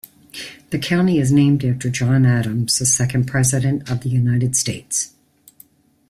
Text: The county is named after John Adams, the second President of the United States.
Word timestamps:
The 0.71 0.79
county 0.79 1.19
is 1.19 1.31
named 1.31 1.63
after 1.63 1.87
John 1.91 2.25
Adams, 2.25 2.79
the 2.79 2.87
second 2.87 3.25
President 3.27 3.87
of 3.87 3.99
the 4.01 4.09
United 4.09 4.55
States. 4.55 5.13